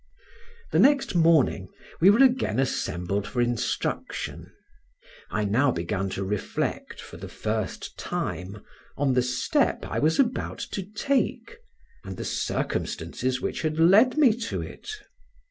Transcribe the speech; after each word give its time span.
The 0.71 0.79
next 0.79 1.13
morning 1.13 1.69
we 1.99 2.09
were 2.09 2.23
again 2.23 2.57
assembled 2.59 3.27
for 3.27 3.39
instruction: 3.39 4.51
I 5.29 5.45
now 5.45 5.69
began 5.69 6.09
to 6.17 6.23
reflect, 6.23 6.99
for 6.99 7.17
the 7.17 7.29
first 7.29 7.95
time, 7.99 8.63
on 8.97 9.13
the 9.13 9.21
step 9.21 9.85
I 9.85 9.99
was 9.99 10.17
about 10.19 10.57
to 10.71 10.81
take, 10.81 11.57
and 12.03 12.17
the 12.17 12.25
circumstances 12.25 13.41
which 13.41 13.61
had 13.61 13.77
led 13.79 14.17
me 14.17 14.35
to 14.39 14.59
it. 14.63 14.89